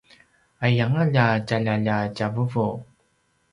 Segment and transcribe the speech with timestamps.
[0.63, 2.67] aiyanga lja tjaljak lja tjavuvu!